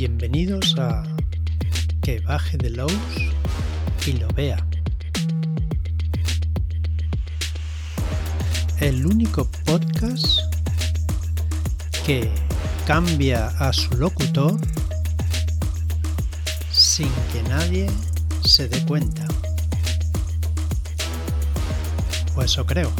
[0.00, 1.02] Bienvenidos a
[2.00, 2.96] Que baje de Lowe's
[4.06, 4.56] y lo vea.
[8.78, 10.40] El único podcast
[12.06, 12.30] que
[12.86, 14.58] cambia a su locutor
[16.72, 17.86] sin que nadie
[18.42, 19.28] se dé cuenta.
[22.36, 22.90] O eso creo.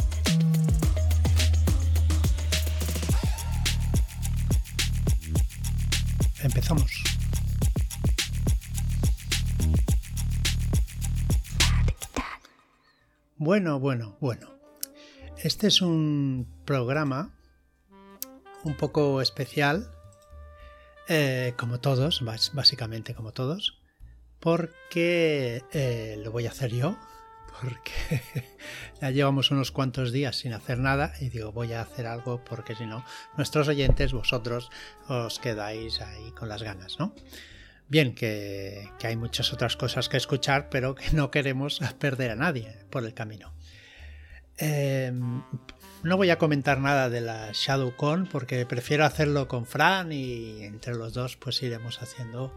[13.50, 14.48] Bueno, bueno, bueno.
[15.36, 17.34] Este es un programa
[18.62, 19.90] un poco especial,
[21.08, 22.22] eh, como todos,
[22.52, 23.82] básicamente como todos,
[24.38, 26.96] porque eh, lo voy a hacer yo,
[27.60, 28.22] porque
[29.00, 32.76] ya llevamos unos cuantos días sin hacer nada y digo voy a hacer algo porque
[32.76, 33.04] si no
[33.36, 34.70] nuestros oyentes, vosotros
[35.08, 37.16] os quedáis ahí con las ganas, ¿no?
[37.90, 42.76] Bien, que, hay muchas otras cosas que escuchar, pero que no queremos perder a nadie
[42.88, 43.52] por el camino.
[44.58, 45.42] Em,
[46.04, 50.94] no voy a comentar nada de la ShadowCon porque prefiero hacerlo con Fran y entre
[50.94, 52.56] los dos pues iremos haciendo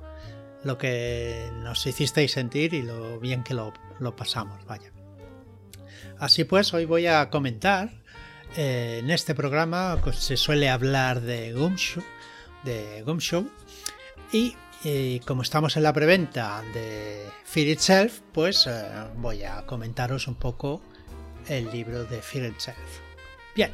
[0.64, 3.73] lo que nos hicisteis sentir y lo bien que lo,
[4.16, 4.92] pasamos, vaya.
[6.20, 7.89] Así pues, hoy voy a comentar.
[8.56, 12.04] Eh, en este programa pues, se suele hablar de Gumshow,
[12.64, 13.50] de Gumshow
[14.31, 14.56] y,
[15.26, 18.84] como estamos en la preventa de Fear Itself, pues eh,
[19.16, 20.81] voy a comentaros un poco
[21.48, 23.00] el libro de Fear Itself.
[23.56, 23.72] Bien,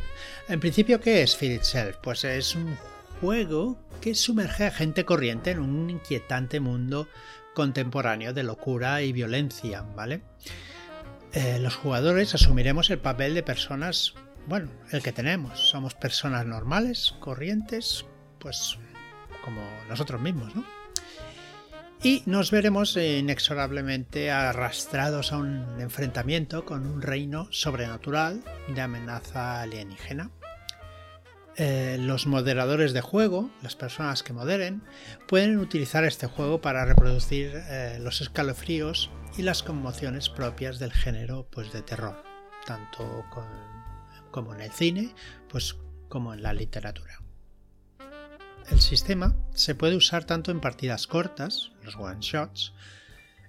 [0.47, 1.97] en principio, ¿qué es Fear Itself?
[2.03, 2.77] Pues es un
[3.21, 7.07] juego que sumerge a gente corriente en un inquietante mundo
[7.55, 10.21] contemporáneo de locura y violencia, ¿vale?
[11.33, 14.13] Eh, los jugadores asumiremos el papel de personas,
[14.45, 18.05] bueno, el que tenemos, somos personas normales, corrientes,
[18.37, 18.77] pues
[19.43, 20.78] como nosotros mismos, ¿no?
[22.01, 28.41] Y nos veremos inexorablemente arrastrados a un enfrentamiento con un reino sobrenatural
[28.73, 30.31] de amenaza alienígena.
[31.57, 34.81] Eh, los moderadores de juego, las personas que moderen,
[35.27, 41.49] pueden utilizar este juego para reproducir eh, los escalofríos y las conmociones propias del género
[41.51, 42.23] pues, de terror,
[42.65, 43.25] tanto
[44.31, 45.13] como en el cine
[45.49, 45.75] pues,
[46.07, 47.19] como en la literatura.
[48.71, 52.73] El sistema se puede usar tanto en partidas cortas, los one shots,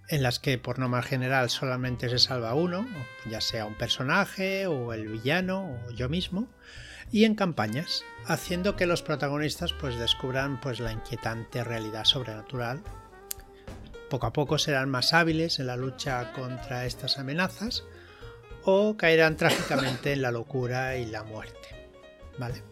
[0.09, 2.87] en las que por norma general solamente se salva uno,
[3.29, 6.49] ya sea un personaje o el villano o yo mismo,
[7.13, 12.83] y en campañas, haciendo que los protagonistas pues descubran pues la inquietante realidad sobrenatural.
[14.09, 17.85] Poco a poco serán más hábiles en la lucha contra estas amenazas
[18.65, 21.69] o caerán trágicamente en la locura y la muerte.
[22.39, 22.63] ¿Vale?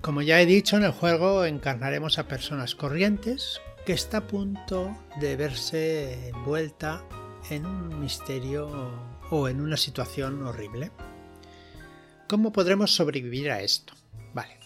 [0.00, 4.96] Como ya he dicho, en el juego encarnaremos a personas corrientes que está a punto
[5.20, 7.04] de verse envuelta
[7.50, 8.90] en un misterio
[9.30, 10.90] o en una situación horrible.
[12.28, 13.92] ¿Cómo podremos sobrevivir a esto?
[14.32, 14.58] Vale.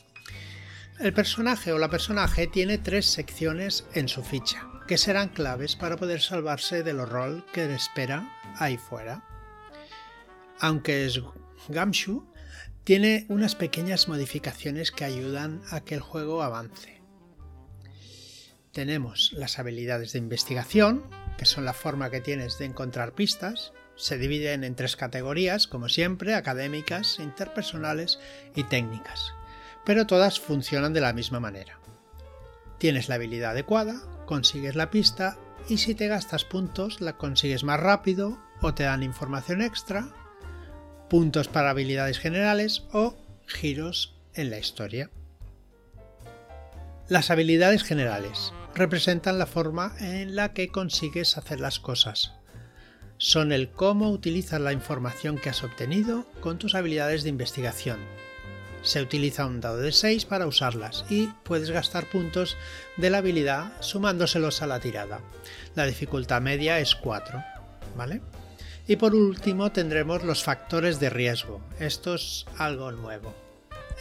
[1.01, 5.97] El personaje o la personaje tiene tres secciones en su ficha, que serán claves para
[5.97, 9.25] poder salvarse del horror que le espera ahí fuera.
[10.61, 11.21] Aunque es
[11.69, 12.25] Gamshu,
[12.85, 17.01] tiene unas pequeñas modificaciones que ayudan a que el juego avance.
[18.73, 21.05] Tenemos las habilidades de investigación,
[21.39, 25.89] que son la forma que tienes de encontrar pistas, se dividen en tres categorías, como
[25.89, 28.19] siempre, académicas, interpersonales
[28.55, 29.33] y técnicas,
[29.87, 31.79] pero todas funcionan de la misma manera.
[32.79, 37.81] Tienes la habilidad adecuada, consigues la pista y si te gastas puntos la consigues más
[37.81, 40.13] rápido o te dan información extra,
[41.09, 43.17] puntos para habilidades generales o
[43.47, 45.11] giros en la historia.
[47.09, 52.33] Las habilidades generales representan la forma en la que consigues hacer las cosas,
[53.19, 57.99] son el cómo utilizas la información que has obtenido con tus habilidades de investigación.
[58.83, 62.57] Se utiliza un dado de 6 para usarlas y puedes gastar puntos
[62.97, 65.21] de la habilidad sumándoselos a la tirada.
[65.75, 67.43] La dificultad media es 4,
[67.97, 68.21] ¿vale?
[68.87, 71.61] Y por último tendremos los factores de riesgo.
[71.79, 73.35] Esto es algo nuevo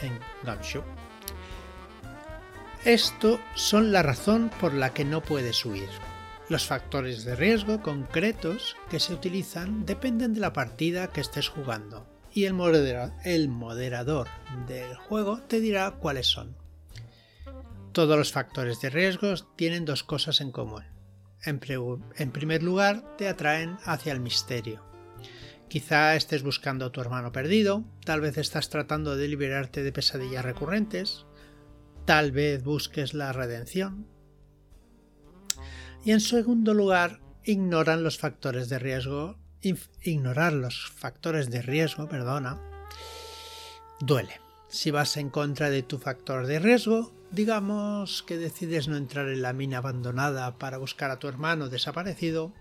[0.01, 0.83] en Gumshoe.
[2.83, 5.88] Esto son la razón por la que no puedes huir.
[6.50, 12.06] Los factores de riesgo concretos que se utilizan dependen de la partida que estés jugando
[12.33, 14.27] y el, moderador
[14.68, 16.56] del juego te dirá cuáles son.
[17.91, 20.83] Todos los factores de riesgo tienen dos cosas en común.
[21.45, 21.59] En,
[22.31, 24.81] primer lugar, te atraen hacia el misterio.
[25.67, 30.45] Quizá estés buscando a tu hermano perdido, tal vez estás tratando de liberarte de pesadillas
[30.45, 31.25] recurrentes,
[32.05, 34.07] tal vez busques la redención.
[36.05, 39.37] Y en segundo lugar, ignoran los factores de riesgo,
[40.01, 42.61] ignorar los factores de riesgo, perdona,
[43.99, 44.42] duele.
[44.73, 49.43] Si vas en contra de tu factor de riesgo, digamos que decides no entrar en
[49.43, 52.51] la mina abandonada para buscar a tu hermano desaparecido,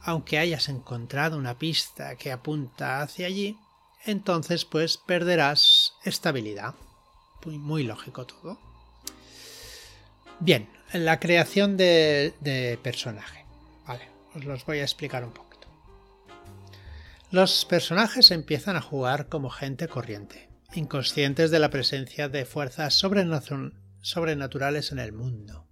[0.00, 3.58] aunque hayas encontrado una pista que apunta hacia allí,
[4.04, 6.76] entonces pues perderás estabilidad.
[7.44, 8.60] Muy, muy lógico todo.
[10.38, 13.44] Bien, la creación de, personaje.
[14.32, 15.66] Os los voy a explicar un poquito.
[17.32, 24.92] Los personajes empiezan a jugar como gente corriente, inconscientes de la presencia de fuerzas sobrenaturales
[24.92, 25.66] en el mundo.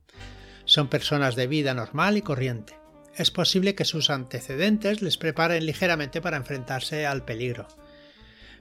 [0.65, 2.85] Son personas de vida normal y corriente
[3.17, 7.69] es posible que sus antecedentes les preparen ligeramente para enfrentarse al peligro.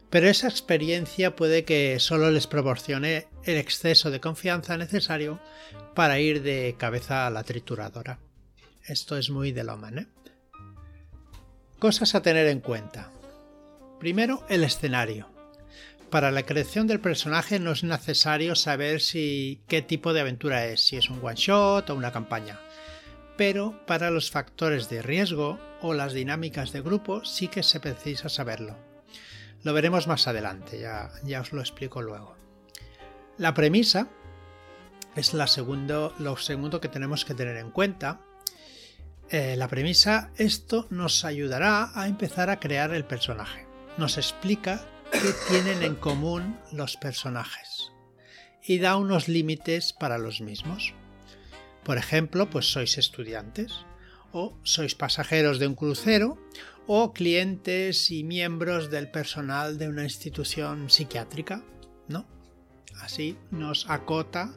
[0.10, 5.40] Pero esa experiencia puede que solo les proporcione el exceso de confianza necesario
[5.96, 8.20] para ir de cabeza a la trituradora.
[8.86, 10.08] Esto es muy de Loman, ¿eh?
[11.80, 13.12] Cosas a tener en cuenta.
[14.00, 15.33] Primero, el escenario.
[16.14, 20.86] Para la creación del personaje no es necesario saber si qué tipo de aventura es,
[20.86, 22.60] si es un one shot o una campaña
[23.36, 28.30] pero para los factores de riesgo o las dinámicas de grupo sí que se precisa
[28.30, 28.78] saberlo.
[29.64, 32.36] Lo veremos más adelante, ya, ya os lo explico luego.
[33.40, 34.08] La premisa
[35.16, 35.48] es la
[36.20, 38.22] lo segundo que tenemos que tener en cuenta.
[39.30, 43.66] Eh, la premisa, esto nos ayudará a empezar a crear el personaje.
[43.98, 47.92] Nos explica qué tienen en común los personajes
[48.66, 50.94] y da unos límites para los mismos.
[51.84, 53.86] Por ejemplo, pues sois estudiantes,
[54.32, 56.38] o sois pasajeros de un crucero,
[56.88, 61.64] o clientes y miembros del personal de una institución psiquiátrica,
[62.08, 62.26] ¿no?
[63.02, 64.54] Así nos acota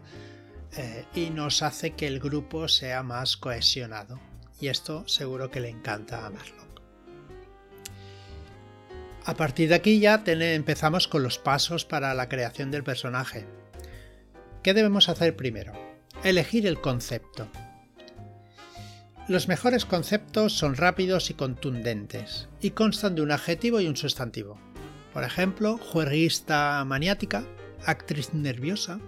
[0.76, 4.20] eh, y nos hace que el grupo sea más cohesionado.
[4.60, 6.65] Y esto seguro que le encanta a Marlock.
[9.26, 13.44] A partir de aquí ya empezamos con los pasos para la creación del personaje.
[14.62, 15.73] ¿Qué debemos hacer primero?
[16.23, 17.49] Elegir el concepto.
[19.26, 24.61] Los mejores conceptos son rápidos y contundentes, y constan de un adjetivo y un sustantivo.
[25.12, 27.44] Por ejemplo, juerguista maniática,
[27.84, 29.00] actriz nerviosa,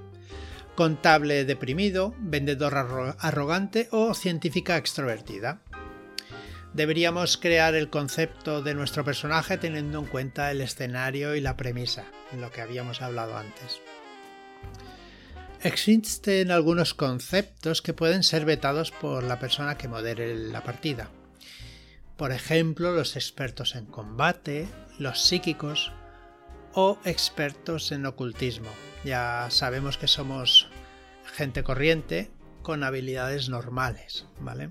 [0.75, 5.61] contable deprimido, vendedor arrogante o científica extrovertida.
[6.79, 12.05] Deberíamos crear el concepto de nuestro personaje teniendo en cuenta el escenario y la premisa,
[12.31, 13.81] en lo que habíamos hablado antes.
[15.61, 21.11] Existen algunos conceptos que pueden ser vetados por la persona que modere la partida.
[22.17, 24.69] Por ejemplo, los expertos en combate,
[25.01, 25.91] los psíquicos
[26.75, 28.71] o expertos en ocultismo.
[29.05, 30.69] Ya sabemos que somos
[31.25, 32.31] gente corriente
[32.63, 34.71] con habilidades normales, ¿vale?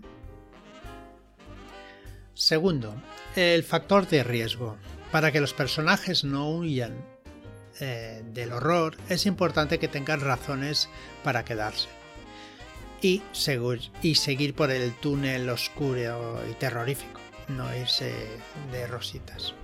[2.38, 2.94] Segundo,
[3.36, 4.78] el factor de riesgo.
[5.12, 7.04] Para que los personajes no huyan
[7.80, 10.88] eh, del horror, es importante que tengan razones
[11.24, 11.88] para quedarse.
[13.02, 13.24] Y,
[14.14, 18.14] seguir por el túnel oscuro y terrorífico, no irse
[18.72, 19.56] de rositas.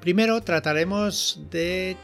[0.00, 1.96] Primero trataremos de,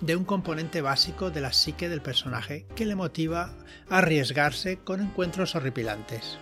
[0.00, 3.56] de un componente básico de la psique del personaje que le motiva
[3.90, 6.38] a arriesgarse con encuentros horripilantes.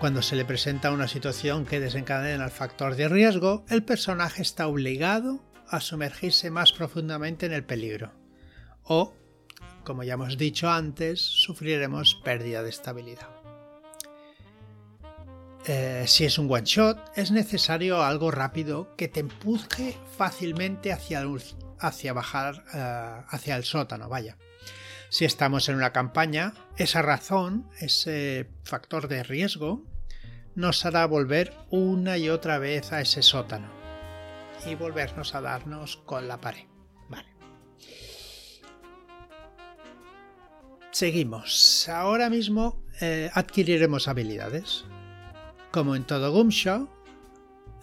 [0.00, 4.66] Cuando se le presenta una situación que desencadena el factor de riesgo, el personaje está
[4.66, 8.10] obligado a sumergirse más profundamente en el peligro.
[8.84, 9.12] O,
[9.84, 13.28] como ya hemos dicho antes, sufriremos pérdida de estabilidad.
[15.66, 21.22] Eh, si es un one shot, es necesario algo rápido que te empuje fácilmente hacia,
[21.78, 24.38] hacia bajar eh, hacia el sótano, vaya.
[25.10, 29.89] Si estamos en una campaña, esa razón, ese factor de riesgo,
[30.60, 33.68] nos hará volver una y otra vez a ese sótano
[34.66, 36.66] y volvernos a darnos con la pared.
[40.92, 41.88] Seguimos.
[41.88, 44.84] Ahora mismo eh, adquiriremos habilidades.
[45.70, 46.90] Como en todo Gumshow,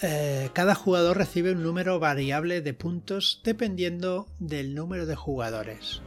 [0.01, 6.01] eh, cada jugador recibe un número variable de puntos dependiendo del número de jugadores.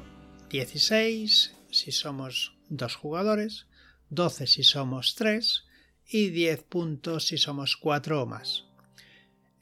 [0.51, 3.67] 16 si somos dos jugadores,
[4.11, 5.65] 12 si somos 3
[6.11, 8.65] y 10 puntos si somos 4 o más.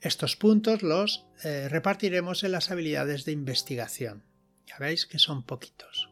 [0.00, 4.24] Estos puntos los eh, repartiremos en las habilidades de investigación.
[4.66, 6.08] Ya veis que son poquitos.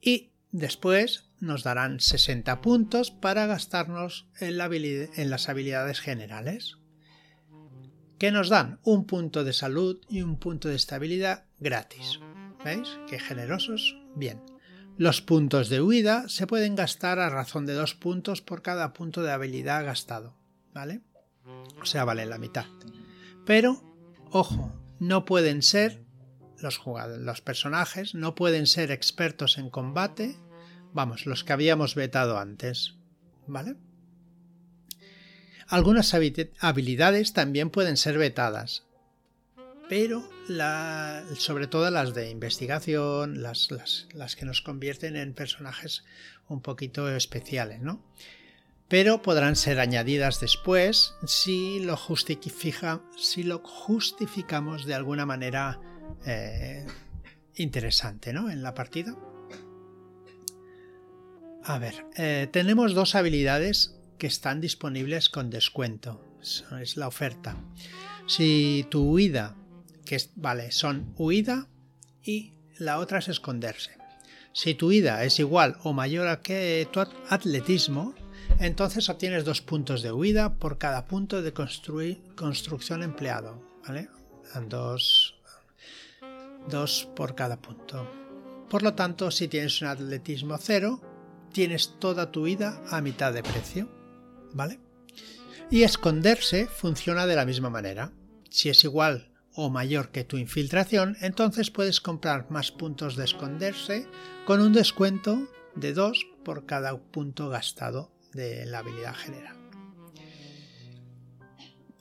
[0.00, 6.76] Y después nos darán 60 puntos para gastarnos en, en las habilidades generales,
[8.18, 12.20] que nos dan un punto de salud y un punto de estabilidad gratis.
[12.62, 12.98] ¿Veis?
[13.08, 13.96] Qué generosos.
[14.14, 14.42] Bien.
[15.00, 19.22] Los puntos de huida se pueden gastar a razón de dos puntos por cada punto
[19.22, 20.36] de habilidad gastado.
[20.74, 21.00] ¿Vale?
[21.80, 22.66] O sea, vale la mitad.
[23.46, 23.82] Pero,
[24.30, 26.04] ojo, no pueden ser
[26.58, 30.36] los jugadores, los personajes, no pueden ser expertos en combate.
[30.92, 32.96] Vamos, los que habíamos vetado antes.
[33.46, 33.76] ¿Vale?
[35.66, 38.84] Algunas habilidades también pueden ser vetadas,
[39.88, 40.28] pero
[41.36, 43.68] sobre todo las de investigación, las,
[44.36, 46.04] que nos convierten en personajes
[46.48, 48.02] un poquito especiales, ¿no?
[48.88, 51.96] Pero podrán ser añadidas después si lo,
[53.16, 55.80] si lo justificamos de alguna manera
[56.26, 56.84] eh,
[57.54, 58.50] interesante, ¿no?
[58.50, 59.16] En la partida.
[61.62, 66.20] A ver, eh, tenemos dos habilidades que están disponibles con descuento.
[66.80, 67.56] es la oferta.
[68.26, 69.56] Si tu huida,
[70.10, 71.68] que vale, son huida
[72.24, 73.92] y la otra es esconderse.
[74.52, 76.98] Si tu huida es igual o mayor a que tu
[77.28, 78.16] atletismo,
[78.58, 83.62] entonces obtienes dos puntos de huida por cada punto de construcción empleado.
[83.86, 84.08] ¿vale?
[84.68, 85.36] Dos,
[86.68, 88.10] dos por cada punto.
[88.68, 91.00] Por lo tanto, si tienes un atletismo cero,
[91.52, 93.88] tienes toda tu huida a mitad de precio.
[94.54, 94.80] ¿vale?
[95.70, 98.10] Y esconderse funciona de la misma manera.
[98.48, 104.06] Si es igual o mayor que tu infiltración, entonces puedes comprar más puntos de esconderse
[104.46, 109.56] con un descuento de 2 por cada punto gastado de la habilidad general.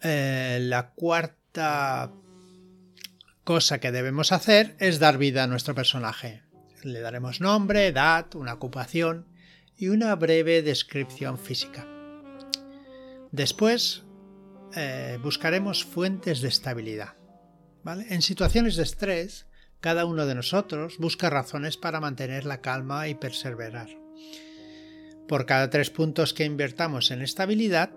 [0.02, 2.14] Eh, la cuarta
[3.44, 6.44] cosa que debemos hacer es dar vida a nuestro personaje.
[6.84, 9.28] Le daremos nombre, edad, una ocupación
[9.76, 11.88] y una breve descripción física.
[13.32, 14.04] Después
[14.76, 17.19] eh, buscaremos fuentes de estabilidad.
[17.86, 19.48] En situaciones de estrés,
[19.80, 23.90] cada uno de nosotros busca razones para mantener la calma y perseverar.
[25.28, 27.92] Por cada tres puntos que invertamos en estabilidad,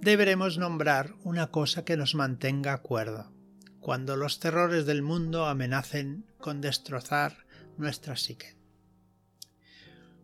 [0.00, 3.32] deberemos nombrar una cosa que nos mantenga cuerdo,
[3.80, 8.56] cuando los terrores del mundo amenacen con destrozar nuestra psique.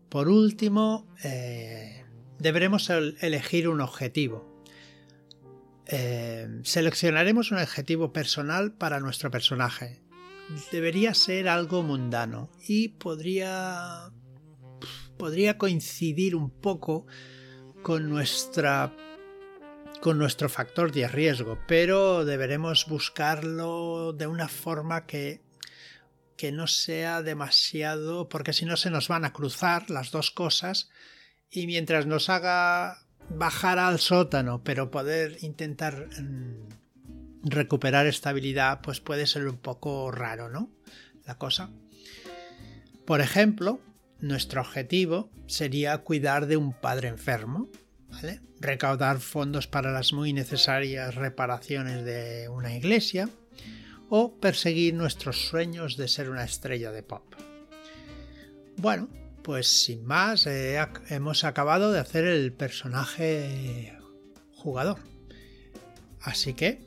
[0.09, 2.05] Por último, eh,
[2.39, 4.54] deberemos elegir un objetivo.
[5.87, 10.03] Eh, seleccionaremos un objetivo personal para nuestro personaje.
[10.73, 14.11] Debería ser algo mundano y podría
[15.17, 17.07] podría coincidir un poco
[17.83, 18.95] con nuestra
[20.01, 25.43] con nuestro factor de riesgo, pero deberemos buscarlo de una forma que
[26.37, 30.91] que no sea demasiado, porque si no se nos van a cruzar las dos cosas
[31.49, 39.27] y mientras nos haga bajar al sótano, pero poder intentar mm, recuperar estabilidad, pues puede
[39.27, 40.71] ser un poco raro, ¿no?
[41.27, 41.71] La cosa.
[43.07, 43.81] Por ejemplo,
[44.21, 47.69] nuestro objetivo sería cuidar de un padre enfermo,
[48.61, 53.29] recaudar fondos para las muy necesarias reparaciones de una iglesia
[54.09, 57.25] o perseguir nuestros sueños de ser una estrella de pop.
[58.77, 59.09] Bueno,
[59.45, 63.95] pues sin más, eh, hemos acabado de hacer el personaje
[64.55, 64.99] jugador.
[66.23, 66.81] Así que,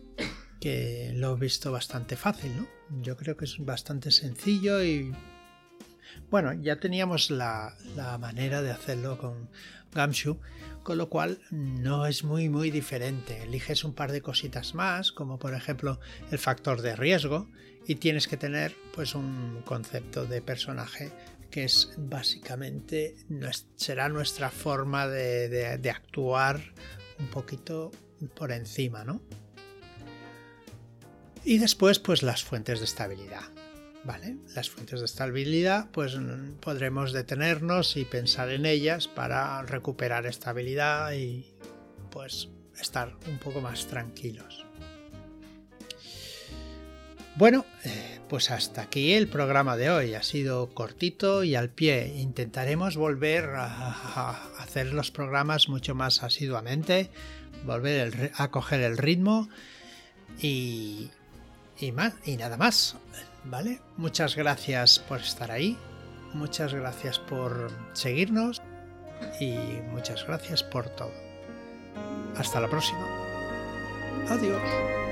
[0.60, 2.68] que lo he visto bastante fácil, ¿no?
[3.04, 5.14] Yo creo que es bastante sencillo y...
[6.32, 7.76] Bueno, ya teníamos la,
[8.20, 9.50] manera de hacerlo con
[9.94, 10.40] Gamshu,
[10.82, 13.44] con lo cual no es muy muy diferente.
[13.44, 16.00] Eliges un par de cositas más, como por ejemplo
[16.32, 17.50] el factor de riesgo,
[17.86, 21.12] y tienes que tener pues un concepto de personaje
[21.50, 23.16] que es básicamente
[23.76, 26.62] será nuestra forma de, actuar
[27.20, 27.92] un poquito
[28.36, 29.22] por encima, ¿no?
[31.44, 33.44] Y después, pues las fuentes de estabilidad.
[34.04, 34.38] ¿Vale?
[34.56, 36.18] Las fuentes de estabilidad, pues
[36.62, 41.54] podremos detenernos y pensar en ellas para recuperar estabilidad y
[42.12, 42.48] pues
[42.80, 44.67] estar un poco más tranquilos.
[47.38, 50.16] Bueno, eh, pues hasta aquí el programa de hoy.
[50.16, 52.16] Ha sido cortito y al pie.
[52.18, 57.12] Intentaremos volver a, hacer los programas mucho más asiduamente,
[57.64, 59.50] volver a coger el ritmo
[60.42, 61.12] y,
[61.94, 62.96] más, y nada más.
[63.44, 63.82] ¿Vale?
[63.98, 65.78] Muchas gracias por estar ahí.
[66.34, 68.64] Muchas gracias por seguirnos
[69.40, 69.54] y
[69.92, 71.14] muchas gracias por todo.
[72.36, 73.06] Hasta la próxima.
[74.28, 75.07] Adiós.